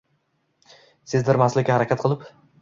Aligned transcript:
Sezdirmaslikka 1.11 1.75
harakat 1.77 2.03
qilib 2.07 2.27